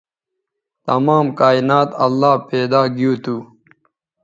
تمام 0.87 1.25
کائنات 1.39 1.89
اللہ 2.05 2.33
پیدا 2.49 2.81
گیو 2.97 3.13
تھو 3.23 3.37